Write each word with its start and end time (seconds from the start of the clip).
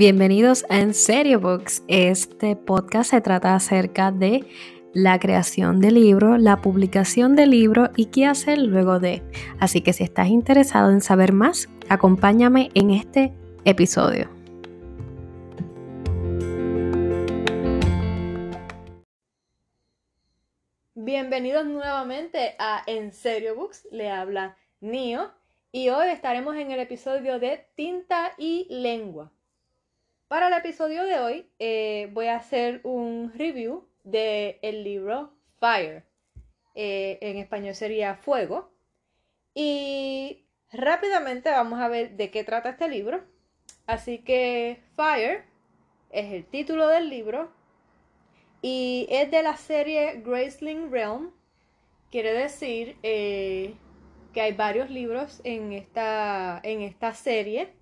Bienvenidos 0.00 0.64
a 0.70 0.78
En 0.78 0.94
Serio 0.94 1.40
Books. 1.40 1.82
Este 1.86 2.56
podcast 2.56 3.10
se 3.10 3.20
trata 3.20 3.54
acerca 3.54 4.10
de 4.10 4.46
la 4.94 5.18
creación 5.18 5.78
de 5.78 5.90
libro, 5.90 6.38
la 6.38 6.62
publicación 6.62 7.36
de 7.36 7.46
libro 7.46 7.90
y 7.96 8.06
qué 8.06 8.24
hacer 8.24 8.56
luego 8.56 8.98
de. 8.98 9.22
Así 9.58 9.82
que 9.82 9.92
si 9.92 10.02
estás 10.02 10.28
interesado 10.28 10.90
en 10.90 11.02
saber 11.02 11.34
más, 11.34 11.68
acompáñame 11.90 12.70
en 12.72 12.92
este 12.92 13.34
episodio. 13.66 14.30
Bienvenidos 20.94 21.66
nuevamente 21.66 22.54
a 22.58 22.82
En 22.86 23.12
Serio 23.12 23.54
Books. 23.54 23.86
Le 23.92 24.10
habla 24.10 24.56
Nio 24.80 25.30
y 25.70 25.90
hoy 25.90 26.08
estaremos 26.08 26.56
en 26.56 26.70
el 26.70 26.80
episodio 26.80 27.38
de 27.38 27.66
Tinta 27.74 28.32
y 28.38 28.66
Lengua. 28.70 29.30
Para 30.30 30.46
el 30.46 30.54
episodio 30.54 31.02
de 31.02 31.18
hoy 31.18 31.50
eh, 31.58 32.08
voy 32.12 32.28
a 32.28 32.36
hacer 32.36 32.82
un 32.84 33.32
review 33.34 33.88
del 34.04 34.58
el 34.62 34.84
libro 34.84 35.32
Fire. 35.58 36.04
Eh, 36.76 37.18
en 37.20 37.38
español 37.38 37.74
sería 37.74 38.14
Fuego. 38.14 38.70
Y 39.54 40.44
rápidamente 40.70 41.50
vamos 41.50 41.80
a 41.80 41.88
ver 41.88 42.12
de 42.16 42.30
qué 42.30 42.44
trata 42.44 42.68
este 42.68 42.88
libro. 42.88 43.24
Así 43.88 44.18
que 44.18 44.80
Fire 44.94 45.46
es 46.10 46.32
el 46.32 46.44
título 46.44 46.86
del 46.86 47.10
libro 47.10 47.50
y 48.62 49.08
es 49.10 49.32
de 49.32 49.42
la 49.42 49.56
serie 49.56 50.22
Graceling 50.24 50.92
Realm. 50.92 51.32
Quiere 52.12 52.32
decir 52.34 52.96
eh, 53.02 53.74
que 54.32 54.42
hay 54.42 54.52
varios 54.52 54.90
libros 54.90 55.40
en 55.42 55.72
esta, 55.72 56.60
en 56.62 56.82
esta 56.82 57.14
serie. 57.14 57.72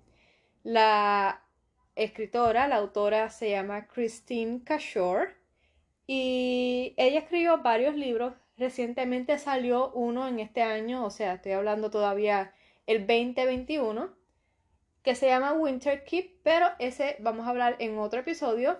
La 0.63 1.43
escritora, 2.03 2.67
la 2.67 2.77
autora 2.77 3.29
se 3.29 3.49
llama 3.49 3.87
Christine 3.87 4.63
Cashore 4.63 5.35
y 6.07 6.93
ella 6.97 7.19
escribió 7.19 7.59
varios 7.59 7.95
libros. 7.95 8.33
Recientemente 8.57 9.37
salió 9.37 9.91
uno 9.91 10.27
en 10.27 10.39
este 10.39 10.61
año, 10.61 11.05
o 11.05 11.09
sea, 11.11 11.35
estoy 11.35 11.51
hablando 11.51 11.89
todavía 11.89 12.53
el 12.87 13.05
2021, 13.05 14.09
que 15.03 15.15
se 15.15 15.27
llama 15.27 15.53
Winter 15.53 16.03
Keep, 16.03 16.41
pero 16.43 16.67
ese 16.79 17.17
vamos 17.19 17.45
a 17.45 17.51
hablar 17.51 17.75
en 17.79 17.97
otro 17.99 18.21
episodio. 18.21 18.79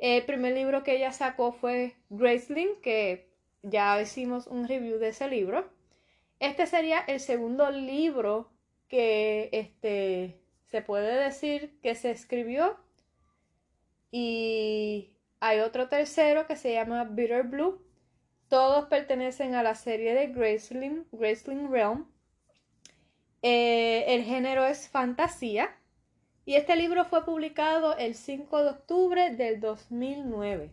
El 0.00 0.24
primer 0.24 0.54
libro 0.54 0.82
que 0.82 0.96
ella 0.96 1.12
sacó 1.12 1.52
fue 1.52 1.96
Graceling, 2.10 2.80
que 2.82 3.30
ya 3.62 4.00
hicimos 4.00 4.46
un 4.46 4.68
review 4.68 4.98
de 4.98 5.08
ese 5.08 5.28
libro. 5.28 5.68
Este 6.38 6.66
sería 6.66 7.00
el 7.00 7.20
segundo 7.20 7.70
libro 7.70 8.50
que 8.88 9.48
este, 9.52 10.38
se 10.66 10.82
puede 10.82 11.22
decir 11.22 11.78
que 11.80 11.94
se 11.94 12.10
escribió 12.10 12.76
y 14.10 15.10
hay 15.40 15.60
otro 15.60 15.88
tercero 15.88 16.46
que 16.46 16.56
se 16.56 16.72
llama 16.72 17.04
Bitter 17.04 17.44
Blue. 17.44 17.82
Todos 18.48 18.86
pertenecen 18.86 19.54
a 19.54 19.62
la 19.62 19.74
serie 19.74 20.14
de 20.14 20.28
Graceling, 20.28 21.06
Realm. 21.70 22.06
Eh, 23.42 24.04
el 24.08 24.24
género 24.24 24.64
es 24.64 24.88
fantasía 24.88 25.76
y 26.44 26.54
este 26.54 26.76
libro 26.76 27.04
fue 27.04 27.24
publicado 27.24 27.96
el 27.96 28.14
5 28.14 28.62
de 28.62 28.70
octubre 28.70 29.34
del 29.34 29.60
2009. 29.60 30.72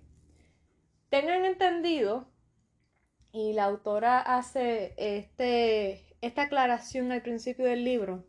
Tengan 1.10 1.46
entendido, 1.46 2.28
y 3.34 3.54
la 3.54 3.66
autora 3.66 4.20
hace 4.20 4.94
este, 4.98 6.16
esta 6.22 6.44
aclaración 6.44 7.12
al 7.12 7.24
principio 7.24 7.66
del 7.66 7.84
libro, 7.84 8.24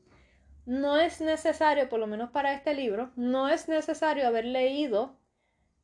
no 0.66 0.98
es 0.98 1.20
necesario, 1.20 1.88
por 1.88 2.00
lo 2.00 2.06
menos 2.06 2.30
para 2.30 2.54
este 2.54 2.74
libro, 2.74 3.10
no 3.16 3.48
es 3.48 3.68
necesario 3.68 4.26
haber 4.26 4.44
leído 4.46 5.16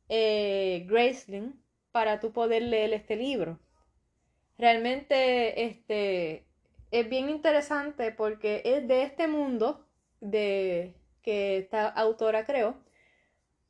eh, 0.09 0.87
Graceling 0.89 1.61
para 1.93 2.21
tú 2.21 2.33
poder 2.33 2.63
leer 2.63 2.93
este 2.93 3.17
libro. 3.17 3.59
Realmente 4.59 5.65
este, 5.65 6.47
es 6.91 7.09
bien 7.09 7.29
interesante 7.31 8.13
porque 8.13 8.63
es 8.65 8.87
de 8.89 9.03
este 9.03 9.29
mundo 9.29 9.87
de 10.21 10.95
que 11.23 11.59
esta 11.59 11.89
autora 11.89 12.45
creó, 12.45 12.75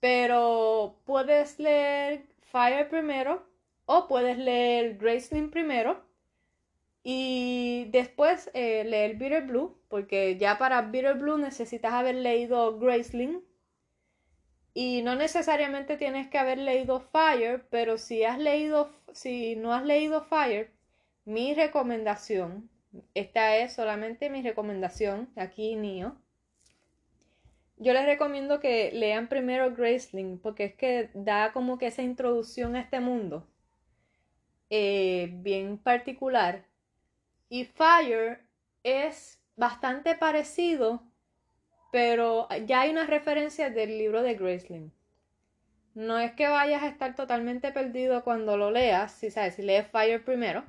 pero 0.00 1.00
puedes 1.04 1.58
leer 1.58 2.26
Fire 2.42 2.88
primero 2.88 3.46
o 3.86 4.08
puedes 4.08 4.38
leer 4.38 4.96
Graceling 4.98 5.50
primero 5.50 6.09
y 7.02 7.86
después 7.90 8.50
eh, 8.54 8.84
leer 8.84 9.16
Bitter 9.16 9.46
Blue, 9.46 9.78
porque 9.88 10.36
ya 10.36 10.58
para 10.58 10.82
Bitter 10.82 11.14
Blue 11.14 11.38
necesitas 11.38 11.92
haber 11.92 12.16
leído 12.16 12.78
Graceling. 12.78 13.42
Y 14.72 15.02
no 15.02 15.16
necesariamente 15.16 15.96
tienes 15.96 16.28
que 16.28 16.38
haber 16.38 16.58
leído 16.58 17.00
Fire, 17.00 17.66
pero 17.70 17.98
si 17.98 18.24
has 18.24 18.38
leído, 18.38 18.90
si 19.12 19.56
no 19.56 19.74
has 19.74 19.84
leído 19.84 20.22
Fire, 20.22 20.70
mi 21.24 21.54
recomendación, 21.54 22.70
esta 23.14 23.56
es 23.56 23.72
solamente 23.72 24.30
mi 24.30 24.42
recomendación, 24.42 25.28
aquí 25.36 25.74
Nio. 25.76 26.16
Yo 27.78 27.94
les 27.94 28.04
recomiendo 28.04 28.60
que 28.60 28.92
lean 28.92 29.28
primero 29.28 29.74
Graceling, 29.74 30.38
porque 30.38 30.66
es 30.66 30.74
que 30.74 31.10
da 31.14 31.52
como 31.52 31.78
que 31.78 31.86
esa 31.86 32.02
introducción 32.02 32.76
a 32.76 32.80
este 32.80 33.00
mundo 33.00 33.48
eh, 34.68 35.30
bien 35.32 35.78
particular 35.78 36.69
y 37.50 37.64
Fire 37.66 38.40
es 38.82 39.38
bastante 39.56 40.14
parecido, 40.14 41.02
pero 41.92 42.48
ya 42.66 42.82
hay 42.82 42.90
unas 42.90 43.10
referencias 43.10 43.74
del 43.74 43.98
libro 43.98 44.22
de 44.22 44.36
Graceling. 44.36 44.92
No 45.94 46.18
es 46.18 46.32
que 46.32 46.48
vayas 46.48 46.82
a 46.82 46.88
estar 46.88 47.14
totalmente 47.14 47.72
perdido 47.72 48.24
cuando 48.24 48.56
lo 48.56 48.70
leas, 48.70 49.12
si 49.12 49.30
sabes, 49.30 49.56
si 49.56 49.62
lees 49.62 49.86
Fire 49.88 50.24
primero, 50.24 50.64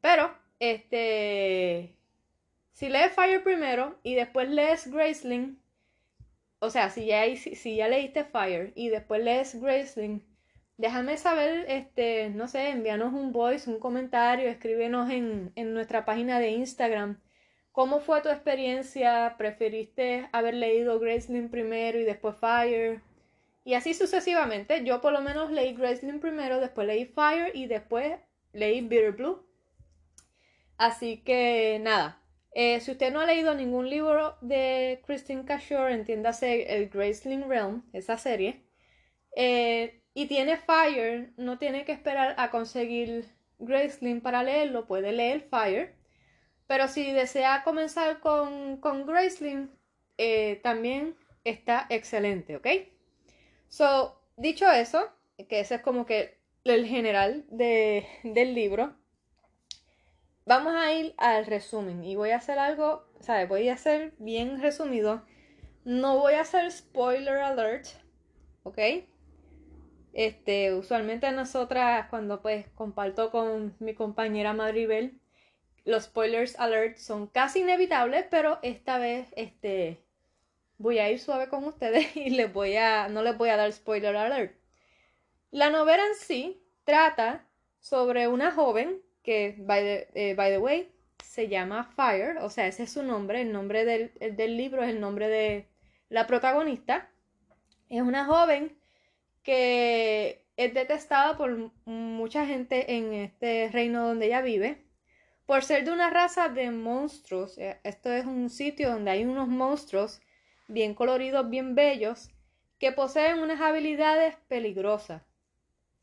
pero 0.00 0.32
este 0.60 1.94
si 2.72 2.88
lees 2.88 3.12
Fire 3.12 3.42
primero 3.42 3.98
y 4.02 4.14
después 4.14 4.48
lees 4.48 4.90
Graceling, 4.90 5.60
o 6.60 6.70
sea, 6.70 6.90
si 6.90 7.06
ya, 7.06 7.24
si 7.36 7.76
ya 7.76 7.88
leíste 7.88 8.24
Fire 8.24 8.72
y 8.76 8.88
después 8.88 9.22
lees 9.22 9.60
Graceling, 9.60 10.24
Déjame 10.80 11.18
saber, 11.18 11.66
este, 11.68 12.30
no 12.30 12.48
sé, 12.48 12.70
envíanos 12.70 13.12
un 13.12 13.32
voice, 13.32 13.68
un 13.68 13.78
comentario, 13.78 14.48
escríbenos 14.48 15.10
en, 15.10 15.52
en 15.54 15.74
nuestra 15.74 16.06
página 16.06 16.40
de 16.40 16.52
Instagram. 16.52 17.20
¿Cómo 17.70 18.00
fue 18.00 18.22
tu 18.22 18.30
experiencia? 18.30 19.34
¿Preferiste 19.36 20.30
haber 20.32 20.54
leído 20.54 20.98
Graceling 20.98 21.50
primero 21.50 22.00
y 22.00 22.04
después 22.04 22.34
Fire? 22.36 23.02
Y 23.62 23.74
así 23.74 23.92
sucesivamente. 23.92 24.82
Yo 24.82 25.02
por 25.02 25.12
lo 25.12 25.20
menos 25.20 25.50
leí 25.50 25.74
Graceling 25.74 26.18
primero, 26.18 26.60
después 26.60 26.86
leí 26.86 27.04
Fire 27.04 27.54
y 27.54 27.66
después 27.66 28.18
leí 28.54 28.80
Bitter 28.80 29.12
Blue. 29.12 29.46
Así 30.78 31.18
que 31.18 31.78
nada. 31.82 32.22
Eh, 32.54 32.80
si 32.80 32.92
usted 32.92 33.12
no 33.12 33.20
ha 33.20 33.26
leído 33.26 33.54
ningún 33.54 33.90
libro 33.90 34.38
de 34.40 35.02
Christine 35.04 35.44
Cashore, 35.44 35.92
entiéndase 35.92 36.74
el 36.74 36.88
Graceling 36.88 37.46
Realm, 37.50 37.82
esa 37.92 38.16
serie. 38.16 38.64
Eh, 39.36 39.99
y 40.14 40.26
tiene 40.26 40.56
Fire, 40.56 41.32
no 41.36 41.58
tiene 41.58 41.84
que 41.84 41.92
esperar 41.92 42.34
a 42.38 42.50
conseguir 42.50 43.28
Graceling 43.58 44.20
para 44.20 44.42
leerlo, 44.42 44.86
puede 44.86 45.12
leer 45.12 45.42
Fire. 45.42 45.94
Pero 46.66 46.88
si 46.88 47.10
desea 47.12 47.62
comenzar 47.64 48.20
con, 48.20 48.78
con 48.78 49.06
eh, 50.18 50.60
también 50.62 51.16
está 51.44 51.86
excelente, 51.88 52.56
¿ok? 52.56 52.66
So, 53.68 54.20
dicho 54.36 54.70
eso, 54.70 55.10
que 55.48 55.60
ese 55.60 55.76
es 55.76 55.82
como 55.82 56.06
que 56.06 56.38
el 56.64 56.86
general 56.86 57.44
de, 57.48 58.06
del 58.22 58.54
libro, 58.54 58.94
vamos 60.44 60.74
a 60.74 60.92
ir 60.92 61.14
al 61.16 61.46
resumen 61.46 62.04
y 62.04 62.16
voy 62.16 62.30
a 62.30 62.36
hacer 62.36 62.58
algo, 62.58 63.04
¿sabes? 63.20 63.48
Voy 63.48 63.68
a 63.68 63.74
hacer 63.74 64.14
bien 64.18 64.60
resumido. 64.60 65.24
No 65.84 66.18
voy 66.18 66.34
a 66.34 66.42
hacer 66.42 66.70
spoiler 66.70 67.38
alert, 67.38 67.86
¿ok? 68.64 68.78
Este, 70.12 70.74
usualmente 70.74 71.30
nosotras 71.32 72.08
cuando 72.10 72.42
pues 72.42 72.66
comparto 72.74 73.30
con 73.30 73.76
mi 73.78 73.94
compañera 73.94 74.52
Madribel, 74.52 75.20
los 75.84 76.04
spoilers 76.04 76.58
alert 76.58 76.96
son 76.98 77.26
casi 77.26 77.60
inevitables, 77.60 78.26
pero 78.30 78.58
esta 78.62 78.98
vez 78.98 79.28
este 79.36 80.02
voy 80.78 80.98
a 80.98 81.10
ir 81.10 81.18
suave 81.20 81.48
con 81.48 81.64
ustedes 81.64 82.16
y 82.16 82.30
les 82.30 82.52
voy 82.52 82.76
a 82.76 83.08
no 83.08 83.22
les 83.22 83.36
voy 83.36 83.50
a 83.50 83.56
dar 83.56 83.72
spoiler 83.72 84.16
alert. 84.16 84.54
La 85.50 85.70
novela 85.70 86.04
en 86.06 86.14
sí 86.14 86.62
trata 86.84 87.46
sobre 87.80 88.28
una 88.28 88.52
joven 88.52 89.02
que 89.22 89.56
by 89.58 89.80
the, 89.80 90.08
eh, 90.14 90.34
by 90.34 90.50
the 90.50 90.58
way 90.58 90.92
se 91.24 91.48
llama 91.48 91.84
Fire, 91.84 92.38
o 92.38 92.50
sea, 92.50 92.66
ese 92.66 92.84
es 92.84 92.92
su 92.92 93.02
nombre, 93.02 93.42
el 93.42 93.52
nombre 93.52 93.84
del, 93.84 94.12
del 94.36 94.56
libro 94.56 94.82
es 94.82 94.90
el 94.90 95.00
nombre 95.00 95.28
de 95.28 95.68
la 96.08 96.26
protagonista. 96.26 97.08
Es 97.88 98.02
una 98.02 98.24
joven 98.24 98.79
que 99.42 100.44
es 100.56 100.74
detestada 100.74 101.36
por 101.36 101.70
mucha 101.84 102.46
gente 102.46 102.96
en 102.96 103.14
este 103.14 103.70
reino 103.72 104.06
donde 104.06 104.26
ella 104.26 104.42
vive 104.42 104.84
por 105.50 105.64
ser 105.64 105.84
de 105.84 105.90
una 105.90 106.10
raza 106.10 106.48
de 106.48 106.70
monstruos. 106.70 107.58
Eh, 107.58 107.80
esto 107.82 108.12
es 108.12 108.24
un 108.24 108.50
sitio 108.50 108.90
donde 108.90 109.10
hay 109.10 109.24
unos 109.24 109.48
monstruos 109.48 110.20
bien 110.68 110.94
coloridos, 110.94 111.50
bien 111.50 111.74
bellos, 111.74 112.30
que 112.78 112.92
poseen 112.92 113.40
unas 113.40 113.60
habilidades 113.60 114.36
peligrosas. 114.46 115.22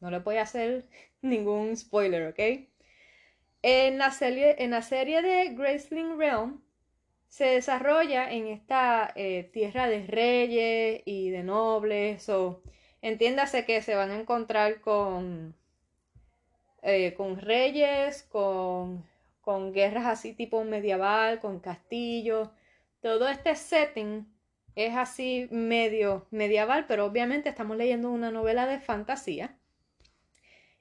No 0.01 0.11
le 0.11 0.19
voy 0.19 0.35
a 0.35 0.41
hacer 0.41 0.89
ningún 1.21 1.77
spoiler, 1.77 2.27
¿ok? 2.27 2.67
En 3.61 3.97
la 3.97 4.11
serie, 4.11 4.61
en 4.61 4.71
la 4.71 4.81
serie 4.81 5.21
de 5.21 5.53
Graceling 5.55 6.17
Realm 6.17 6.61
se 7.29 7.45
desarrolla 7.45 8.29
en 8.29 8.47
esta 8.47 9.13
eh, 9.15 9.49
tierra 9.53 9.87
de 9.87 10.05
reyes 10.07 11.03
y 11.05 11.29
de 11.29 11.43
nobles. 11.43 12.29
Entiéndase 13.01 13.65
que 13.65 13.81
se 13.81 13.95
van 13.95 14.11
a 14.11 14.19
encontrar 14.19 14.81
con, 14.81 15.55
eh, 16.81 17.13
con 17.15 17.39
reyes, 17.39 18.23
con, 18.23 19.05
con 19.41 19.73
guerras 19.73 20.05
así 20.05 20.33
tipo 20.33 20.63
medieval, 20.63 21.39
con 21.39 21.59
castillos. 21.59 22.49
Todo 23.01 23.27
este 23.29 23.55
setting 23.55 24.27
es 24.75 24.95
así 24.95 25.47
medio 25.51 26.27
medieval, 26.31 26.85
pero 26.87 27.05
obviamente 27.05 27.49
estamos 27.49 27.77
leyendo 27.77 28.11
una 28.11 28.31
novela 28.31 28.67
de 28.67 28.79
fantasía. 28.79 29.57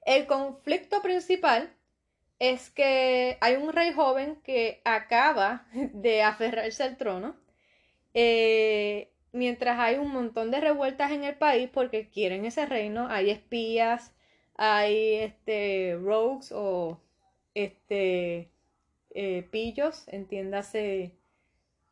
El 0.05 0.25
conflicto 0.27 1.01
principal 1.01 1.73
es 2.39 2.69
que 2.69 3.37
hay 3.41 3.55
un 3.55 3.73
rey 3.73 3.91
joven 3.93 4.39
que 4.43 4.81
acaba 4.85 5.65
de 5.73 6.23
aferrarse 6.23 6.83
al 6.83 6.97
trono, 6.97 7.35
eh, 8.13 9.11
mientras 9.31 9.79
hay 9.79 9.97
un 9.97 10.11
montón 10.11 10.51
de 10.51 10.61
revueltas 10.61 11.11
en 11.11 11.23
el 11.23 11.35
país 11.35 11.69
porque 11.73 12.09
quieren 12.09 12.45
ese 12.45 12.65
reino, 12.65 13.07
hay 13.09 13.29
espías, 13.29 14.13
hay 14.55 15.15
este 15.15 15.97
rogues 16.01 16.51
o 16.51 16.99
este 17.53 18.49
eh, 19.11 19.47
pillos, 19.51 20.07
entiéndase 20.07 21.13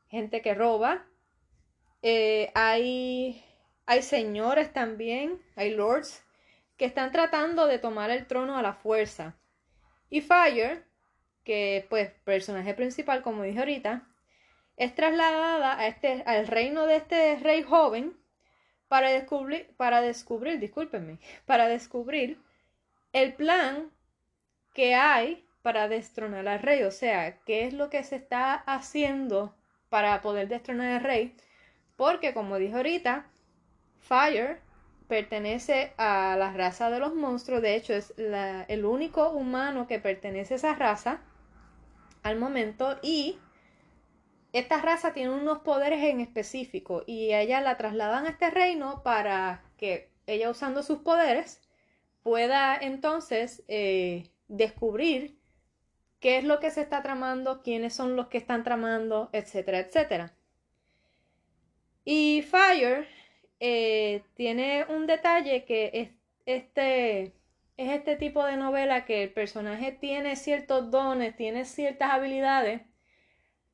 gente 0.07 0.41
que 0.41 0.53
roba, 0.53 1.05
eh, 2.01 2.51
hay, 2.53 3.43
hay 3.85 4.01
señores 4.01 4.71
también, 4.73 5.41
hay 5.55 5.71
lords, 5.71 6.23
que 6.77 6.85
están 6.85 7.11
tratando 7.11 7.67
de 7.67 7.79
tomar 7.79 8.11
el 8.11 8.27
trono 8.27 8.57
a 8.57 8.61
la 8.61 8.73
fuerza. 8.73 9.35
Y 10.09 10.21
Fire, 10.21 10.83
que 11.43 11.85
pues 11.89 12.11
personaje 12.23 12.73
principal, 12.73 13.21
como 13.21 13.43
dije 13.43 13.59
ahorita, 13.59 14.07
es 14.77 14.95
trasladada 14.95 15.79
a 15.79 15.87
este, 15.87 16.23
al 16.25 16.47
reino 16.47 16.85
de 16.85 16.97
este 16.97 17.35
rey 17.37 17.63
joven 17.63 18.17
para 18.87 19.09
descubrir, 19.09 19.73
para 19.77 20.01
descubrir, 20.01 20.59
discúlpenme, 20.59 21.19
para 21.45 21.67
descubrir 21.67 22.39
el 23.13 23.33
plan 23.33 23.91
que 24.73 24.95
hay 24.95 25.45
para 25.65 25.87
destronar 25.87 26.47
al 26.47 26.59
rey. 26.59 26.83
O 26.83 26.91
sea, 26.91 27.39
qué 27.39 27.65
es 27.65 27.73
lo 27.73 27.89
que 27.89 28.03
se 28.03 28.17
está 28.17 28.53
haciendo 28.53 29.55
para 29.89 30.21
poder 30.21 30.47
destronar 30.47 30.91
al 30.91 31.03
rey. 31.03 31.35
Porque, 31.95 32.35
como 32.35 32.59
dije 32.59 32.75
ahorita, 32.75 33.25
Fire 33.99 34.59
pertenece 35.07 35.93
a 35.97 36.35
la 36.37 36.53
raza 36.53 36.91
de 36.91 36.99
los 36.99 37.15
monstruos. 37.15 37.63
De 37.63 37.75
hecho, 37.75 37.93
es 37.93 38.13
el 38.17 38.85
único 38.85 39.29
humano 39.31 39.87
que 39.87 39.97
pertenece 39.97 40.53
a 40.53 40.57
esa 40.57 40.75
raza 40.75 41.21
al 42.21 42.37
momento. 42.37 42.99
Y 43.01 43.39
esta 44.59 44.81
raza 44.81 45.13
tiene 45.13 45.31
unos 45.31 45.59
poderes 45.59 46.03
en 46.03 46.21
específico. 46.21 47.03
Y 47.05 47.33
ella 47.33 47.61
la 47.61 47.77
trasladan 47.77 48.25
a 48.25 48.29
este 48.29 48.49
reino 48.49 49.03
para 49.03 49.63
que 49.77 50.11
ella 50.27 50.49
usando 50.49 50.81
sus 50.83 50.99
poderes 50.99 51.61
pueda 52.23 52.75
entonces 52.75 53.63
eh, 53.67 54.29
descubrir 54.47 55.37
qué 56.19 56.37
es 56.37 56.43
lo 56.43 56.59
que 56.59 56.71
se 56.71 56.81
está 56.81 57.03
tramando, 57.03 57.61
quiénes 57.61 57.93
son 57.93 58.15
los 58.15 58.27
que 58.27 58.37
están 58.37 58.63
tramando, 58.63 59.29
etcétera, 59.33 59.79
etcétera. 59.79 60.33
Y 62.05 62.43
Fire 62.43 63.07
eh, 63.59 64.23
tiene 64.35 64.85
un 64.89 65.05
detalle 65.07 65.65
que 65.65 65.91
es 65.93 66.09
este, 66.45 67.33
es 67.77 67.91
este 67.91 68.15
tipo 68.15 68.45
de 68.45 68.57
novela 68.57 69.05
que 69.05 69.23
el 69.23 69.33
personaje 69.33 69.91
tiene 69.91 70.35
ciertos 70.35 70.91
dones, 70.91 71.35
tiene 71.35 71.65
ciertas 71.65 72.11
habilidades, 72.11 72.81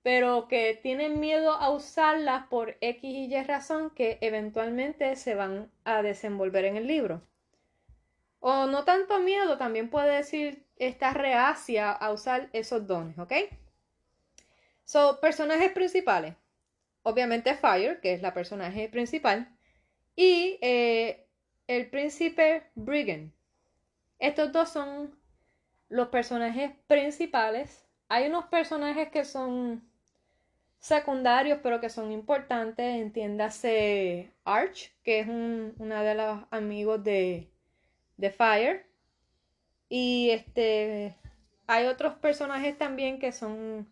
pero 0.04 0.48
que 0.48 0.80
tienen 0.82 1.20
miedo 1.20 1.52
a 1.54 1.70
usarlas 1.70 2.48
por 2.48 2.78
X 2.82 3.04
y 3.04 3.34
Y 3.34 3.44
razón 3.44 3.92
que 3.92 4.18
eventualmente 4.22 5.16
se 5.16 5.36
van 5.36 5.72
a 5.84 6.02
desenvolver 6.02 6.66
en 6.66 6.78
el 6.78 6.88
libro. 6.88 7.22
O 8.40 8.66
no 8.66 8.84
tanto 8.86 9.20
miedo, 9.20 9.58
también 9.58 9.90
puede 9.90 10.16
decir 10.18 10.66
está 10.78 11.14
reacia 11.14 11.92
a 11.92 12.12
usar 12.12 12.50
esos 12.54 12.88
dones, 12.88 13.18
¿ok? 13.20 13.34
So, 14.86 15.20
personajes 15.22 15.72
principales 15.72 16.36
obviamente 17.04 17.56
Fire, 17.56 18.00
que 18.02 18.14
es 18.14 18.22
la 18.22 18.34
personaje 18.34 18.90
principal, 18.90 19.48
y 20.16 20.58
eh, 20.62 21.28
el 21.68 21.90
príncipe 21.90 22.64
Brigand. 22.76 23.32
Estos 24.20 24.52
dos 24.52 24.70
son 24.70 25.18
los 25.90 26.10
personajes 26.10 26.72
principales. 26.88 27.86
Hay 28.08 28.28
unos 28.28 28.46
personajes 28.46 29.10
que 29.10 29.26
son 29.26 29.84
secundarios, 30.82 31.60
pero 31.64 31.80
que 31.80 31.90
son 31.90 32.12
importantes. 32.12 33.02
Entiéndase 33.02 34.34
Arch, 34.44 34.92
que 35.04 35.22
es 35.22 35.28
un, 35.28 35.74
una 35.78 36.04
de 36.04 36.16
los 36.16 36.44
amigos 36.52 37.02
de, 37.04 37.50
de 38.18 38.32
Fire. 38.32 38.86
Y 39.88 40.32
este 40.32 41.16
hay 41.68 41.86
otros 41.88 42.16
personajes 42.16 42.78
también 42.78 43.18
que 43.18 43.32
son 43.32 43.88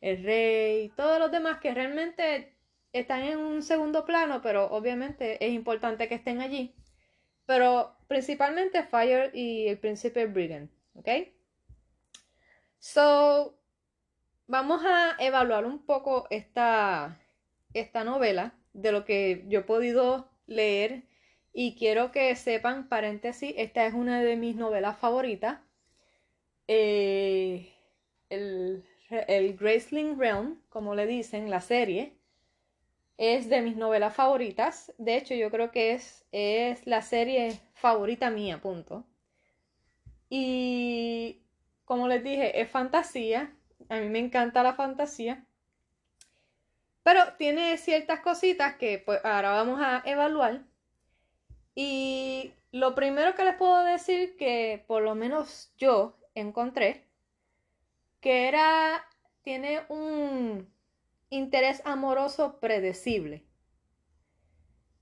el 0.00 0.24
rey, 0.24 0.90
todos 0.96 1.18
los 1.18 1.30
demás 1.30 1.60
que 1.60 1.74
realmente 1.74 2.54
están 2.94 3.22
en 3.22 3.38
un 3.38 3.62
segundo 3.62 4.06
plano, 4.06 4.40
pero 4.42 4.70
obviamente 4.70 5.44
es 5.44 5.52
importante 5.52 6.08
que 6.08 6.14
estén 6.14 6.40
allí. 6.40 6.74
Pero 7.44 7.96
principalmente 8.06 8.82
Fire 8.82 9.30
y 9.34 9.68
el 9.68 9.78
príncipe 9.78 10.24
Brigand, 10.26 10.70
¿ok? 10.94 11.08
So, 12.78 13.57
vamos 14.48 14.82
a 14.84 15.16
evaluar 15.20 15.64
un 15.64 15.78
poco 15.78 16.26
esta, 16.30 17.20
esta 17.74 18.02
novela 18.02 18.54
de 18.72 18.92
lo 18.92 19.04
que 19.04 19.44
yo 19.48 19.60
he 19.60 19.62
podido 19.62 20.28
leer 20.46 21.04
y 21.52 21.76
quiero 21.76 22.10
que 22.10 22.34
sepan, 22.34 22.88
paréntesis, 22.88 23.54
esta 23.56 23.86
es 23.86 23.94
una 23.94 24.20
de 24.22 24.36
mis 24.36 24.56
novelas 24.56 24.98
favoritas. 24.98 25.60
Eh, 26.66 27.72
el 28.28 28.84
el 29.10 29.56
Graceling 29.56 30.18
Realm, 30.18 30.60
como 30.68 30.94
le 30.94 31.06
dicen, 31.06 31.50
la 31.50 31.60
serie, 31.60 32.12
es 33.16 33.48
de 33.48 33.62
mis 33.62 33.76
novelas 33.76 34.14
favoritas. 34.14 34.92
De 34.98 35.16
hecho, 35.16 35.34
yo 35.34 35.50
creo 35.50 35.70
que 35.70 35.92
es, 35.92 36.24
es 36.32 36.86
la 36.86 37.02
serie 37.02 37.58
favorita 37.74 38.30
mía, 38.30 38.60
punto. 38.60 39.04
Y 40.28 41.40
como 41.84 42.06
les 42.08 42.22
dije, 42.22 42.60
es 42.60 42.70
fantasía. 42.70 43.54
A 43.88 43.96
mí 43.96 44.08
me 44.08 44.18
encanta 44.18 44.62
la 44.62 44.74
fantasía. 44.74 45.44
Pero 47.02 47.20
tiene 47.38 47.76
ciertas 47.78 48.20
cositas 48.20 48.76
que 48.76 48.98
pues, 48.98 49.20
ahora 49.24 49.50
vamos 49.52 49.80
a 49.82 50.02
evaluar. 50.04 50.62
Y 51.74 52.52
lo 52.72 52.94
primero 52.94 53.34
que 53.34 53.44
les 53.44 53.54
puedo 53.56 53.82
decir 53.84 54.36
que 54.36 54.84
por 54.86 55.02
lo 55.02 55.14
menos 55.14 55.72
yo 55.78 56.18
encontré 56.34 57.08
que 58.20 58.48
era, 58.48 59.04
tiene 59.42 59.80
un 59.88 60.68
interés 61.30 61.82
amoroso 61.84 62.58
predecible. 62.60 63.44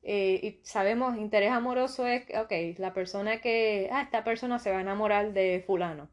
Eh, 0.03 0.41
y 0.43 0.61
sabemos, 0.65 1.17
interés 1.17 1.51
amoroso 1.51 2.07
es, 2.07 2.25
ok, 2.37 2.79
la 2.79 2.95
persona 2.95 3.41
que, 3.41 3.89
ah, 3.93 4.03
esta 4.03 4.23
persona 4.23 4.59
se 4.59 4.71
va 4.71 4.79
a 4.79 4.83
enamorar 4.83 5.33
de 5.33 5.65
fulano. 5.67 6.09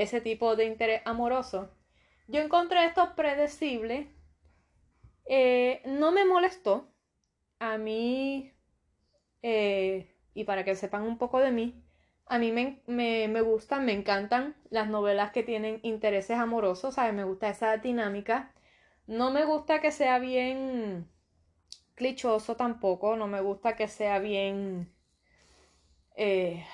Ese 0.00 0.22
tipo 0.22 0.56
de 0.56 0.64
interés 0.64 1.02
amoroso. 1.04 1.68
Yo 2.26 2.40
encontré 2.40 2.86
esto 2.86 3.14
predecible. 3.14 4.10
Eh, 5.26 5.82
no 5.84 6.10
me 6.10 6.24
molestó. 6.24 6.88
A 7.58 7.76
mí, 7.76 8.50
eh, 9.42 10.16
y 10.32 10.44
para 10.44 10.64
que 10.64 10.74
sepan 10.74 11.02
un 11.02 11.18
poco 11.18 11.38
de 11.40 11.50
mí, 11.50 11.84
a 12.24 12.38
mí 12.38 12.50
me, 12.50 12.82
me, 12.86 13.42
gustan, 13.42 13.84
me 13.84 13.92
encantan 13.92 14.56
las 14.70 14.88
novelas 14.88 15.32
que 15.32 15.42
tienen 15.42 15.80
intereses 15.82 16.38
amorosos, 16.38 16.94
¿sabes? 16.94 17.12
Me 17.12 17.24
gusta 17.24 17.50
esa 17.50 17.76
dinámica. 17.76 18.54
No 19.06 19.30
me 19.30 19.44
gusta 19.44 19.82
que 19.82 19.92
sea 19.92 20.18
bien 20.18 21.10
clichoso 21.94 22.56
tampoco, 22.56 23.16
no 23.16 23.26
me 23.26 23.42
gusta 23.42 23.76
que 23.76 23.86
sea 23.86 24.18
bien 24.18 24.90
eh, 26.16 26.64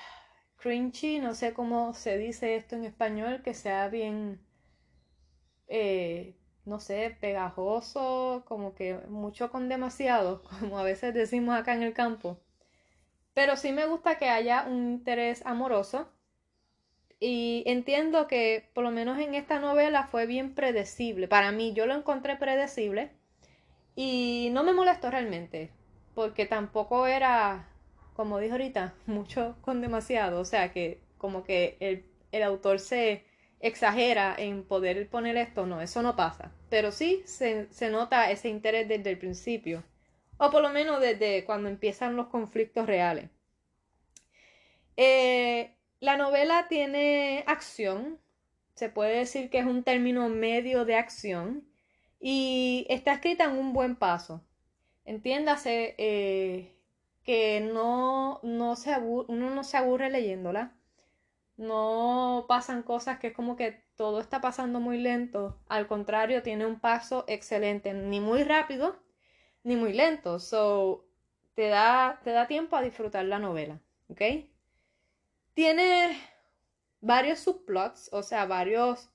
cringy, 0.57 1.19
no 1.19 1.33
sé 1.35 1.53
cómo 1.53 1.93
se 1.93 2.17
dice 2.17 2.55
esto 2.55 2.75
en 2.75 2.85
español, 2.85 3.41
que 3.43 3.53
sea 3.53 3.89
bien, 3.89 4.39
eh, 5.67 6.35
no 6.65 6.79
sé, 6.79 7.17
pegajoso, 7.21 8.43
como 8.47 8.73
que 8.75 8.95
mucho 9.09 9.51
con 9.51 9.69
demasiado, 9.69 10.41
como 10.59 10.79
a 10.79 10.83
veces 10.83 11.13
decimos 11.13 11.57
acá 11.57 11.73
en 11.73 11.83
el 11.83 11.93
campo. 11.93 12.39
Pero 13.33 13.55
sí 13.55 13.71
me 13.71 13.85
gusta 13.85 14.17
que 14.17 14.29
haya 14.29 14.65
un 14.67 14.91
interés 14.91 15.45
amoroso. 15.45 16.09
Y 17.19 17.63
entiendo 17.65 18.27
que 18.27 18.69
por 18.73 18.83
lo 18.83 18.91
menos 18.91 19.19
en 19.19 19.33
esta 19.35 19.59
novela 19.59 20.05
fue 20.07 20.25
bien 20.27 20.53
predecible. 20.55 21.27
Para 21.27 21.51
mí 21.51 21.73
yo 21.73 21.85
lo 21.85 21.95
encontré 21.95 22.35
predecible. 22.37 23.11
Y 23.95 24.49
no 24.53 24.63
me 24.63 24.73
molestó 24.73 25.11
realmente. 25.11 25.71
porque 26.15 26.45
tampoco 26.47 27.07
era, 27.07 27.69
como 28.17 28.39
dijo 28.39 28.53
ahorita, 28.53 28.95
mucho 29.05 29.55
con 29.61 29.79
demasiado, 29.79 30.41
o 30.41 30.45
sea 30.45 30.73
que 30.73 30.99
como 31.17 31.43
que 31.43 31.77
el, 31.79 32.03
el 32.31 32.43
autor 32.43 32.79
se 32.79 33.23
exagera 33.59 34.35
en 34.37 34.63
poder 34.63 35.07
poner 35.09 35.37
esto, 35.37 35.67
no, 35.67 35.81
eso 35.81 36.01
no 36.01 36.15
pasa. 36.15 36.51
Pero 36.69 36.91
sí 36.91 37.23
se, 37.25 37.67
nota 37.91 38.31
ese 38.31 38.49
interés 38.49 38.87
desde 38.87 39.11
el 39.11 39.19
principio, 39.19 39.83
o 40.37 40.49
por 40.49 40.61
lo 40.63 40.69
menos 40.69 40.99
desde 40.99 41.45
cuando 41.45 41.69
empiezan 41.69 42.15
los 42.15 42.27
conflictos 42.27 42.87
reales. 42.87 43.29
Eh, 44.95 45.75
la 45.99 46.17
novela 46.17 46.67
tiene 46.67 47.43
acción, 47.45 48.19
se 48.73 48.89
puede 48.89 49.17
decir 49.17 49.51
que 49.51 49.59
es 49.59 49.65
un 49.65 49.83
término 49.83 50.27
medio 50.29 50.85
de 50.85 50.95
acción, 50.95 51.67
y 52.19 52.87
está 52.89 53.13
escrita 53.13 53.43
en 53.43 53.51
un 53.51 53.73
buen 53.73 53.95
paso. 53.95 54.43
Entiéndase 55.05 55.93
eh, 55.99 56.76
que 57.27 57.59
no, 57.61 58.39
no 58.41 58.75
se 58.75 58.97
uno 58.97 59.51
no 59.51 59.63
se 59.63 59.77
aburre 59.77 60.09
leyéndola 60.09 60.73
no 61.57 62.45
pasan 62.47 62.83
cosas 62.83 63.19
que 63.19 63.27
es 63.27 63.33
como 63.33 63.55
que 63.55 63.83
todo 63.95 64.19
está 64.21 64.41
pasando 64.41 64.79
muy 64.79 64.99
lento. 64.99 65.59
Al 65.67 65.87
contrario, 65.87 66.43
tiene 66.43 66.65
un 66.65 66.79
paso 66.79 67.25
excelente, 67.27 67.93
ni 67.93 68.19
muy 68.19 68.43
rápido 68.43 68.95
ni 69.63 69.75
muy 69.75 69.93
lento. 69.93 70.39
So, 70.39 71.05
te 71.55 71.67
da, 71.67 72.21
te 72.23 72.31
da 72.31 72.47
tiempo 72.47 72.75
a 72.75 72.81
disfrutar 72.83 73.25
la 73.25 73.39
novela. 73.39 73.79
Tiene 75.53 76.17
varios 77.01 77.39
subplots, 77.39 78.09
o 78.13 78.21
sea, 78.23 78.45
varios 78.45 79.09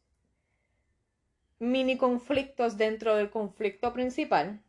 mini 1.61 1.97
conflictos 1.97 2.77
dentro 2.77 3.15
del 3.15 3.31
conflicto 3.31 3.93
principal. 3.93 4.61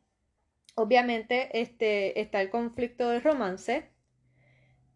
Obviamente, 0.76 1.62
este, 1.62 2.20
está 2.20 2.42
el 2.42 2.50
conflicto 2.50 3.10
del 3.10 3.22
romance. 3.22 3.92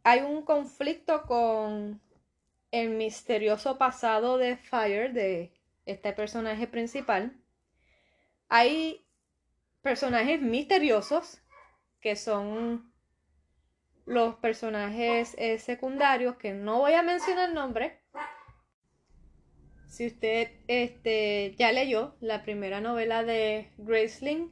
Hay 0.03 0.21
un 0.21 0.43
conflicto 0.43 1.23
con 1.23 2.01
el 2.71 2.89
misterioso 2.89 3.77
pasado 3.77 4.37
de 4.37 4.57
Fire, 4.57 5.13
de 5.13 5.53
este 5.85 6.13
personaje 6.13 6.67
principal, 6.67 7.33
hay 8.49 9.05
personajes 9.81 10.41
misteriosos 10.41 11.41
que 12.01 12.15
son 12.15 12.93
los 14.05 14.35
personajes 14.35 15.35
eh, 15.37 15.59
secundarios 15.59 16.37
que 16.37 16.53
no 16.53 16.79
voy 16.79 16.93
a 16.93 17.03
mencionar 17.03 17.51
nombre. 17.51 17.99
Si 19.87 20.07
usted 20.07 20.51
este, 20.67 21.55
ya 21.57 21.71
leyó 21.71 22.15
la 22.19 22.43
primera 22.43 22.81
novela 22.81 23.23
de 23.23 23.71
Graceling, 23.77 24.51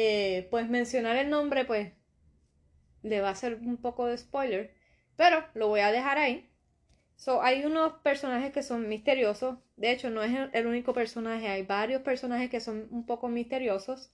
eh, 0.00 0.46
pues 0.48 0.68
mencionar 0.68 1.16
el 1.16 1.28
nombre 1.28 1.64
pues 1.64 1.92
le 3.02 3.20
va 3.20 3.30
a 3.30 3.32
hacer 3.32 3.56
un 3.56 3.78
poco 3.78 4.06
de 4.06 4.16
spoiler, 4.16 4.72
pero 5.16 5.44
lo 5.54 5.66
voy 5.66 5.80
a 5.80 5.90
dejar 5.90 6.18
ahí. 6.18 6.48
So, 7.16 7.42
hay 7.42 7.64
unos 7.64 7.94
personajes 7.94 8.52
que 8.52 8.62
son 8.62 8.88
misteriosos. 8.88 9.58
De 9.74 9.90
hecho, 9.90 10.08
no 10.08 10.22
es 10.22 10.50
el 10.52 10.68
único 10.68 10.92
personaje, 10.92 11.48
hay 11.48 11.64
varios 11.64 12.02
personajes 12.02 12.48
que 12.48 12.60
son 12.60 12.86
un 12.92 13.06
poco 13.06 13.26
misteriosos. 13.26 14.12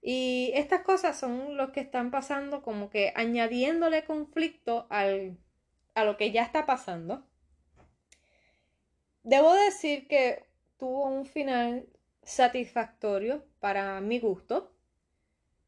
Y 0.00 0.52
estas 0.54 0.82
cosas 0.82 1.18
son 1.18 1.56
los 1.56 1.70
que 1.70 1.80
están 1.80 2.12
pasando 2.12 2.62
como 2.62 2.88
que 2.88 3.12
añadiéndole 3.16 4.04
conflicto 4.04 4.86
al, 4.88 5.36
a 5.94 6.04
lo 6.04 6.16
que 6.16 6.30
ya 6.30 6.44
está 6.44 6.64
pasando. 6.64 7.26
Debo 9.24 9.52
decir 9.52 10.06
que 10.06 10.44
tuvo 10.78 11.06
un 11.08 11.26
final 11.26 11.88
satisfactorio 12.22 13.44
para 13.58 14.00
mi 14.00 14.20
gusto. 14.20 14.71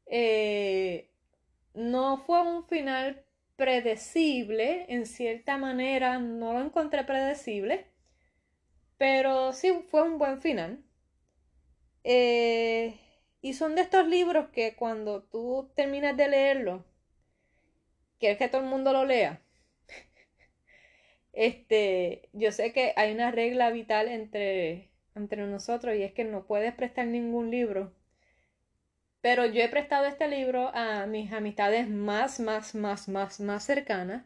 Eh, 0.07 1.11
no 1.75 2.19
fue 2.19 2.43
un 2.43 2.67
final 2.67 3.25
predecible, 3.57 4.87
en 4.89 5.07
cierta 5.07 5.59
manera 5.59 6.19
no 6.19 6.53
lo 6.53 6.61
encontré 6.61 7.05
predecible, 7.05 7.87
pero 8.99 9.53
sí 9.53 9.73
fue 9.89 10.03
un 10.03 10.19
buen 10.19 10.41
final. 10.41 10.83
Eh, 12.05 12.95
y 13.41 13.55
son 13.55 13.75
de 13.75 13.83
estos 13.83 14.07
libros 14.07 14.49
que 14.51 14.77
cuando 14.77 15.23
tú 15.25 15.71
terminas 15.75 16.17
de 16.17 16.29
leerlo, 16.29 16.85
quieres 18.19 18.39
que 18.39 18.49
todo 18.49 18.63
el 18.63 18.69
mundo 18.69 18.93
lo 18.93 19.05
lea. 19.05 19.41
este, 21.33 22.29
yo 22.33 22.53
sé 22.53 22.73
que 22.73 22.93
hay 22.97 23.13
una 23.13 23.31
regla 23.31 23.71
vital 23.71 24.09
entre, 24.09 24.91
entre 25.15 25.47
nosotros 25.47 25.97
y 25.97 26.03
es 26.03 26.13
que 26.13 26.25
no 26.25 26.47
puedes 26.47 26.75
prestar 26.75 27.07
ningún 27.07 27.51
libro 27.51 27.93
pero 29.25 29.47
yo 29.47 29.63
he 29.63 29.69
prestado 29.71 30.05
este 30.05 30.29
libro 30.29 30.71
a 30.75 31.07
mis 31.07 31.33
amistades 31.33 31.89
más, 31.89 32.41
más, 32.41 32.75
más, 32.75 33.09
más, 33.09 33.41
más 33.41 33.65
cercanas. 33.65 34.23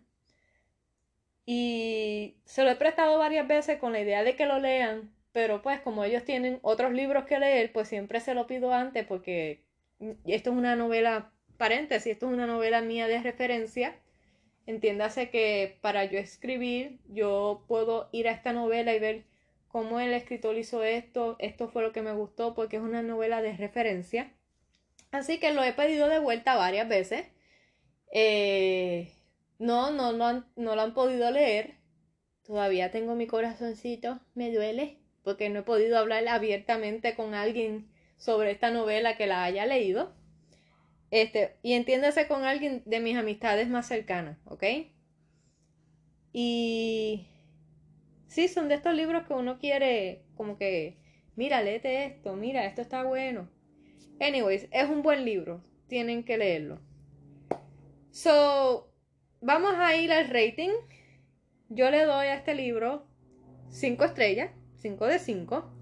Y 1.46 2.34
se 2.44 2.64
lo 2.64 2.70
he 2.70 2.74
prestado 2.74 3.16
varias 3.16 3.46
veces 3.46 3.78
con 3.78 3.92
la 3.92 4.00
idea 4.00 4.24
de 4.24 4.34
que 4.34 4.44
lo 4.44 4.58
lean, 4.58 5.14
pero 5.30 5.62
pues 5.62 5.78
como 5.82 6.02
ellos 6.02 6.24
tienen 6.24 6.58
otros 6.62 6.92
libros 6.92 7.26
que 7.26 7.38
leer, 7.38 7.72
pues 7.72 7.86
siempre 7.86 8.18
se 8.18 8.34
lo 8.34 8.48
pido 8.48 8.74
antes 8.74 9.06
porque 9.06 9.62
esto 10.26 10.50
es 10.50 10.56
una 10.56 10.74
novela, 10.74 11.30
paréntesis, 11.58 12.14
esto 12.14 12.26
es 12.26 12.32
una 12.32 12.48
novela 12.48 12.80
mía 12.80 13.06
de 13.06 13.22
referencia. 13.22 13.94
Entiéndase 14.66 15.30
que 15.30 15.78
para 15.80 16.06
yo 16.06 16.18
escribir, 16.18 16.98
yo 17.08 17.62
puedo 17.68 18.08
ir 18.10 18.26
a 18.26 18.32
esta 18.32 18.52
novela 18.52 18.92
y 18.96 18.98
ver 18.98 19.26
cómo 19.68 20.00
el 20.00 20.12
escritor 20.12 20.58
hizo 20.58 20.82
esto, 20.82 21.36
esto 21.38 21.68
fue 21.68 21.84
lo 21.84 21.92
que 21.92 22.02
me 22.02 22.14
gustó 22.14 22.56
porque 22.56 22.78
es 22.78 22.82
una 22.82 23.02
novela 23.02 23.42
de 23.42 23.56
referencia. 23.56 24.32
Así 25.10 25.38
que 25.38 25.52
lo 25.52 25.62
he 25.62 25.72
pedido 25.72 26.08
de 26.08 26.18
vuelta 26.18 26.56
varias 26.56 26.88
veces. 26.88 27.26
Eh, 28.12 29.12
no, 29.58 29.90
no, 29.90 30.12
no, 30.12 30.44
no 30.56 30.74
lo 30.74 30.82
han 30.82 30.94
podido 30.94 31.30
leer. 31.30 31.76
Todavía 32.44 32.90
tengo 32.90 33.14
mi 33.14 33.26
corazoncito, 33.26 34.20
me 34.34 34.52
duele, 34.52 34.98
porque 35.22 35.50
no 35.50 35.60
he 35.60 35.62
podido 35.62 35.98
hablar 35.98 36.26
abiertamente 36.28 37.14
con 37.14 37.34
alguien 37.34 37.88
sobre 38.16 38.50
esta 38.50 38.70
novela 38.70 39.16
que 39.16 39.26
la 39.26 39.44
haya 39.44 39.66
leído. 39.66 40.14
Este, 41.10 41.56
y 41.62 41.74
entiéndase 41.74 42.28
con 42.28 42.44
alguien 42.44 42.82
de 42.86 43.00
mis 43.00 43.16
amistades 43.16 43.68
más 43.68 43.86
cercanas, 43.88 44.38
¿ok? 44.46 44.64
Y 46.32 47.26
sí, 48.28 48.48
son 48.48 48.68
de 48.68 48.76
estos 48.76 48.94
libros 48.94 49.26
que 49.26 49.34
uno 49.34 49.58
quiere, 49.58 50.22
como 50.36 50.58
que, 50.58 50.96
mira, 51.36 51.62
léete 51.62 52.04
esto, 52.06 52.34
mira, 52.36 52.66
esto 52.66 52.82
está 52.82 53.02
bueno. 53.04 53.48
Anyways, 54.20 54.68
es 54.72 54.88
un 54.88 55.02
buen 55.02 55.24
libro. 55.24 55.62
Tienen 55.86 56.24
que 56.24 56.36
leerlo. 56.36 56.80
So, 58.10 58.92
vamos 59.40 59.74
a 59.76 59.96
ir 59.96 60.12
al 60.12 60.28
rating. 60.28 60.70
Yo 61.68 61.90
le 61.90 62.04
doy 62.04 62.26
a 62.26 62.34
este 62.34 62.54
libro 62.54 63.06
5 63.70 64.04
estrellas, 64.04 64.50
5 64.76 65.06
de 65.06 65.18
5. 65.18 65.72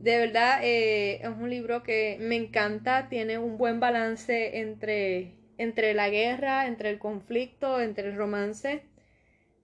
De 0.00 0.16
verdad, 0.18 0.60
eh, 0.62 1.20
es 1.22 1.28
un 1.28 1.50
libro 1.50 1.82
que 1.82 2.18
me 2.20 2.36
encanta. 2.36 3.08
Tiene 3.08 3.38
un 3.38 3.58
buen 3.58 3.80
balance 3.80 4.60
entre, 4.60 5.34
entre 5.58 5.92
la 5.94 6.08
guerra, 6.08 6.66
entre 6.66 6.90
el 6.90 6.98
conflicto, 6.98 7.80
entre 7.80 8.08
el 8.08 8.16
romance. 8.16 8.84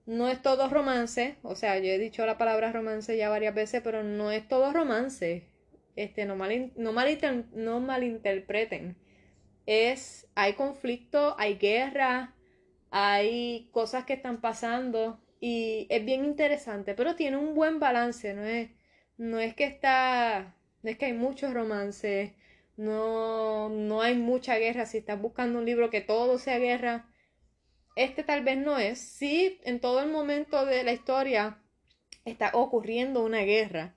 No 0.05 0.29
es 0.29 0.41
todo 0.41 0.69
romance, 0.69 1.35
o 1.43 1.55
sea, 1.55 1.79
yo 1.79 1.87
he 1.87 1.97
dicho 1.97 2.25
la 2.25 2.37
palabra 2.37 2.71
romance 2.71 3.17
ya 3.17 3.27
varias 3.27 3.53
veces, 3.53 3.81
pero 3.83 4.03
no 4.03 4.31
es 4.31 4.47
todo 4.47 4.71
romance 4.71 5.49
este, 5.97 6.25
no, 6.25 6.35
no, 6.35 6.93
no 7.53 7.79
malinterpreten. 7.81 8.95
Es, 9.65 10.27
hay 10.35 10.53
conflicto, 10.53 11.35
hay 11.37 11.55
guerra, 11.55 12.35
hay 12.91 13.69
cosas 13.71 14.05
que 14.05 14.13
están 14.13 14.39
pasando 14.39 15.19
y 15.39 15.87
es 15.89 16.05
bien 16.05 16.23
interesante, 16.23 16.95
pero 16.95 17.15
tiene 17.15 17.37
un 17.37 17.53
buen 17.53 17.79
balance, 17.79 18.33
no 18.33 18.43
es, 18.45 18.69
no 19.17 19.39
es 19.39 19.55
que 19.55 19.65
está, 19.65 20.55
no 20.83 20.89
es 20.89 20.97
que 20.97 21.05
hay 21.07 21.13
muchos 21.13 21.53
romances, 21.53 22.31
no, 22.77 23.69
no 23.69 24.01
hay 24.01 24.15
mucha 24.15 24.57
guerra, 24.57 24.85
si 24.85 24.99
estás 24.99 25.19
buscando 25.21 25.59
un 25.59 25.65
libro 25.65 25.89
que 25.89 26.01
todo 26.01 26.37
sea 26.37 26.59
guerra, 26.59 27.09
este 27.95 28.23
tal 28.23 28.43
vez 28.43 28.57
no 28.57 28.77
es, 28.77 28.99
sí, 28.99 29.59
en 29.63 29.79
todo 29.79 30.01
el 30.01 30.09
momento 30.09 30.65
de 30.65 30.83
la 30.83 30.93
historia 30.93 31.61
está 32.25 32.51
ocurriendo 32.53 33.23
una 33.25 33.41
guerra, 33.41 33.96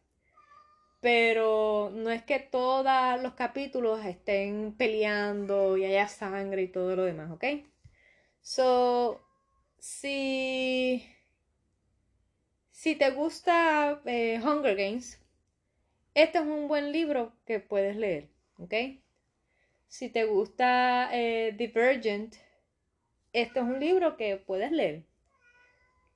pero 1.01 1.91
no 1.95 2.11
es 2.11 2.23
que 2.23 2.39
todos 2.39 3.21
los 3.23 3.35
capítulos 3.35 4.05
estén 4.05 4.75
peleando 4.77 5.77
y 5.77 5.85
haya 5.87 6.09
sangre 6.09 6.63
y 6.63 6.69
todo 6.69 6.95
lo 6.95 7.05
demás, 7.05 7.31
¿ok? 7.31 7.45
So, 8.43 9.21
si, 9.79 11.07
si 12.71 12.97
te 12.97 13.11
gusta 13.11 14.03
eh, 14.05 14.41
Hunger 14.43 14.77
Games, 14.77 15.19
este 16.15 16.39
es 16.39 16.45
un 16.45 16.69
buen 16.69 16.93
libro 16.93 17.33
que 17.47 17.61
puedes 17.61 17.97
leer, 17.97 18.29
¿ok? 18.59 18.75
Si 19.89 20.11
te 20.11 20.25
gusta 20.25 21.09
eh, 21.13 21.55
Divergent, 21.57 22.37
este 23.33 23.61
es 23.61 23.65
un 23.65 23.81
libro 23.81 24.17
que 24.17 24.37
puedes 24.37 24.71
leer, 24.71 25.05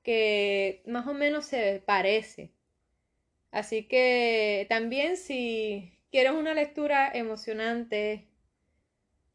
que 0.03 0.83
más 0.85 1.07
o 1.07 1.13
menos 1.13 1.45
se 1.45 1.81
parece 1.85 2.54
Así 3.55 3.87
que 3.87 4.65
también 4.67 5.15
si 5.15 5.97
quieres 6.11 6.33
una 6.33 6.53
lectura 6.53 7.09
emocionante, 7.13 8.27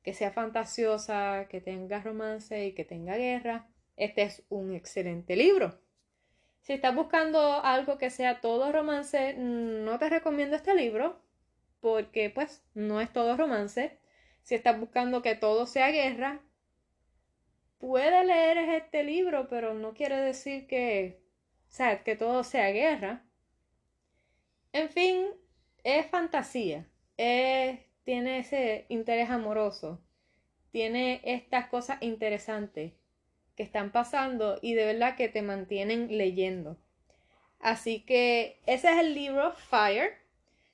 que 0.03 0.13
sea 0.13 0.31
fantasiosa, 0.31 1.47
que 1.49 1.63
tenga 1.63 2.03
romance 2.03 2.67
y 2.67 2.75
que 2.75 2.85
tenga 2.85 3.17
guerra, 3.17 3.71
este 3.97 4.21
es 4.25 4.43
un 4.51 4.75
excelente 4.75 5.37
libro. 5.37 5.81
Si 6.61 6.75
estás 6.75 6.95
buscando 6.95 7.65
algo 7.65 7.97
que 7.97 8.11
sea 8.11 8.43
todo 8.43 8.71
romance, 8.71 9.37
no 9.39 9.99
te 9.99 10.11
recomiendo 10.11 10.55
este 10.55 10.75
libro 10.75 11.23
porque 11.81 12.29
pues 12.29 12.63
no 12.75 13.01
es 13.01 13.11
todo 13.15 13.39
romance. 13.39 13.99
Si 14.43 14.55
estás 14.55 14.79
buscando 14.79 15.23
que 15.23 15.35
todo 15.35 15.65
sea 15.65 15.91
guerra, 15.91 16.43
puede 17.79 18.23
leer 18.27 18.59
este 18.59 19.03
libro, 19.03 19.49
pero 19.49 19.73
no 19.73 19.95
quiere 19.95 20.17
decir 20.17 20.67
que, 20.67 21.23
o 21.73 22.05
que 22.05 22.17
todo 22.17 22.45
sea 22.45 22.71
guerra. 22.71 23.25
En 24.73 24.89
fin, 24.89 25.27
es 25.83 26.07
fantasía, 26.07 26.87
tiene 27.17 28.39
ese 28.39 28.87
interés 28.89 29.31
amoroso, 29.31 30.01
tiene 30.71 31.21
estas 31.25 31.67
cosas 31.67 31.99
interesantes 32.03 32.93
que 33.57 33.63
están 33.65 33.91
pasando 33.91 34.59
y 34.63 34.75
de 34.75 34.85
verdad 34.85 35.17
que 35.17 35.29
te 35.29 35.43
mantienen 35.43 36.17
leyendo. 36.17 36.77
Así 37.59 38.01
que 38.01 38.61
ese 38.67 38.93
es 38.93 38.99
el 38.99 39.15
libro 39.15 39.53
Fire 39.53 40.15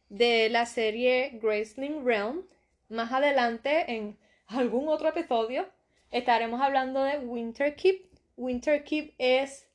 de 0.09 0.49
la 0.51 0.67
serie 0.67 1.39
Graceling 1.43 2.05
Realm. 2.05 2.47
Más 2.89 3.11
adelante, 3.13 3.91
en 3.93 4.17
algún 4.47 4.89
otro 4.89 5.09
episodio, 5.09 5.67
estaremos 6.13 6.61
hablando 6.61 7.03
de 7.03 7.19
Winter 7.19 7.75
Keep. 7.75 8.07
Winter 8.37 8.85
Keep 8.85 9.15
es 9.19 9.67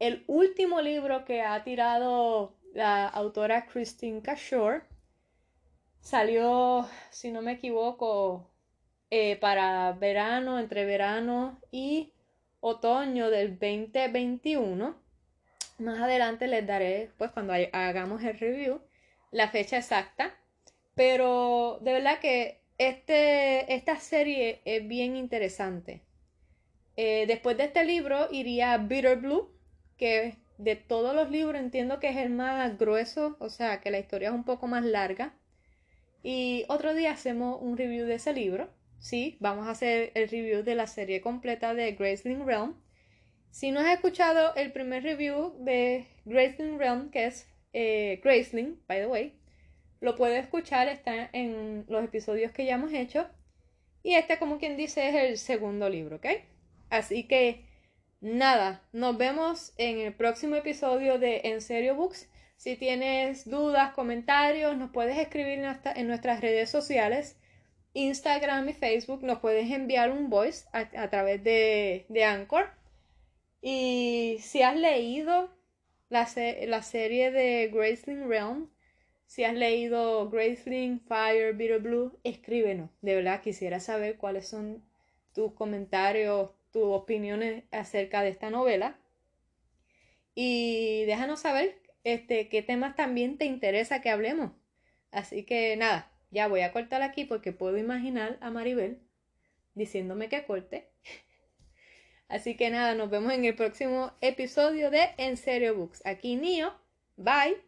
el 0.00 0.24
último 0.26 0.80
libro 0.80 1.24
que 1.24 1.42
ha 1.42 1.62
tirado 1.62 2.57
la 2.78 3.08
autora 3.08 3.66
Christine 3.66 4.22
Cashore. 4.22 4.82
Salió, 6.00 6.88
si 7.10 7.32
no 7.32 7.42
me 7.42 7.54
equivoco, 7.54 8.48
eh, 9.10 9.36
para 9.36 9.92
verano, 9.94 10.60
entre 10.60 10.84
verano 10.84 11.60
y 11.72 12.12
otoño 12.60 13.30
del 13.30 13.58
2021. 13.58 14.94
Más 15.78 16.00
adelante 16.00 16.46
les 16.46 16.64
daré, 16.68 17.10
pues 17.18 17.32
cuando 17.32 17.52
hagamos 17.72 18.22
el 18.22 18.38
review, 18.38 18.80
la 19.32 19.48
fecha 19.48 19.78
exacta. 19.78 20.36
Pero 20.94 21.80
de 21.80 21.92
verdad 21.94 22.20
que 22.20 22.62
este, 22.78 23.74
esta 23.74 23.98
serie 23.98 24.62
es 24.64 24.86
bien 24.86 25.16
interesante. 25.16 26.04
Eh, 26.96 27.24
después 27.26 27.56
de 27.56 27.64
este 27.64 27.84
libro 27.84 28.28
iría 28.30 28.78
Bitter 28.78 29.16
Blue, 29.16 29.50
que 29.96 30.38
de 30.58 30.76
todos 30.76 31.14
los 31.14 31.30
libros 31.30 31.60
entiendo 31.60 32.00
que 32.00 32.10
es 32.10 32.16
el 32.16 32.30
más 32.30 32.76
grueso, 32.78 33.36
o 33.40 33.48
sea 33.48 33.80
que 33.80 33.90
la 33.90 33.98
historia 33.98 34.28
es 34.28 34.34
un 34.34 34.44
poco 34.44 34.66
más 34.66 34.84
larga. 34.84 35.34
Y 36.22 36.64
otro 36.68 36.94
día 36.94 37.12
hacemos 37.12 37.58
un 37.62 37.76
review 37.76 38.06
de 38.06 38.14
ese 38.14 38.32
libro. 38.32 38.68
Sí, 38.98 39.36
vamos 39.40 39.68
a 39.68 39.70
hacer 39.70 40.10
el 40.14 40.28
review 40.28 40.64
de 40.64 40.74
la 40.74 40.88
serie 40.88 41.20
completa 41.20 41.74
de 41.74 41.92
Graceling 41.92 42.44
Realm. 42.44 42.74
Si 43.50 43.70
no 43.70 43.80
has 43.80 43.94
escuchado 43.94 44.54
el 44.56 44.72
primer 44.72 45.04
review 45.04 45.54
de 45.60 46.06
Graceling 46.24 46.78
Realm, 46.78 47.10
que 47.10 47.26
es 47.26 47.48
eh, 47.72 48.20
Graceling, 48.22 48.80
by 48.88 48.98
the 48.98 49.06
way, 49.06 49.38
lo 50.00 50.16
puedes 50.16 50.42
escuchar, 50.42 50.88
está 50.88 51.30
en 51.32 51.84
los 51.88 52.04
episodios 52.04 52.52
que 52.52 52.64
ya 52.64 52.74
hemos 52.74 52.92
hecho. 52.92 53.28
Y 54.02 54.14
este, 54.14 54.38
como 54.38 54.58
quien 54.58 54.76
dice, 54.76 55.08
es 55.08 55.14
el 55.14 55.38
segundo 55.38 55.88
libro, 55.88 56.16
¿ok? 56.16 56.26
Así 56.90 57.24
que, 57.24 57.64
nada, 58.20 58.82
nos 58.92 59.16
vemos 59.16 59.72
en 59.76 59.98
el 59.98 60.14
próximo 60.14 60.56
episodio 60.56 61.18
de 61.18 61.42
En 61.44 61.60
Serio 61.60 61.94
Books. 61.94 62.28
Si 62.56 62.76
tienes 62.76 63.48
dudas, 63.48 63.92
comentarios, 63.94 64.76
nos 64.76 64.90
puedes 64.90 65.16
escribir 65.18 65.64
en 65.94 66.06
nuestras 66.08 66.40
redes 66.40 66.70
sociales, 66.70 67.36
Instagram 67.92 68.68
y 68.68 68.72
Facebook. 68.72 69.22
Nos 69.22 69.38
puedes 69.38 69.70
enviar 69.70 70.10
un 70.10 70.28
voice 70.28 70.66
a, 70.72 71.08
través 71.08 71.42
de, 71.44 72.06
de 72.08 72.24
Anchor. 72.24 72.70
Y 73.60 74.38
si 74.40 74.62
has 74.62 74.76
leído 74.76 75.50
la, 76.08 76.26
serie 76.26 77.30
de 77.30 77.68
Graceling 77.72 78.28
Realm, 78.28 78.70
si 79.26 79.44
has 79.44 79.54
leído 79.54 80.30
Graceling, 80.30 81.00
Fire, 81.00 81.54
Bitter 81.54 81.80
Blue, 81.80 82.18
escríbenos. 82.24 82.90
De 83.02 83.14
verdad 83.14 83.42
quisiera 83.42 83.80
saber 83.80 84.16
cuáles 84.16 84.48
son 84.48 84.84
tus 85.34 85.52
comentarios, 85.52 86.50
tus 86.72 86.84
opiniones 86.84 87.64
acerca 87.70 88.22
de 88.22 88.30
esta 88.30 88.50
novela. 88.50 88.98
Y 90.34 91.04
déjanos 91.06 91.40
saber 91.40 91.80
este, 92.04 92.48
qué 92.48 92.62
temas 92.62 92.96
también 92.96 93.38
te 93.38 93.44
interesa 93.44 94.00
que 94.00 94.10
hablemos. 94.10 94.52
Así 95.10 95.44
que 95.44 95.76
nada, 95.76 96.12
ya 96.30 96.48
voy 96.48 96.60
a 96.60 96.72
cortar 96.72 97.02
aquí 97.02 97.24
porque 97.24 97.52
puedo 97.52 97.78
imaginar 97.78 98.38
a 98.40 98.50
Maribel 98.50 99.00
diciéndome 99.74 100.28
que 100.28 100.44
corte. 100.44 100.90
Así 102.28 102.56
que 102.56 102.70
nada, 102.70 102.94
nos 102.94 103.10
vemos 103.10 103.32
en 103.32 103.44
el 103.44 103.54
próximo 103.54 104.12
episodio 104.20 104.90
de 104.90 105.10
En 105.16 105.36
Serio 105.36 105.74
Books. 105.74 106.04
Aquí 106.04 106.36
Nio. 106.36 106.74
Bye. 107.16 107.67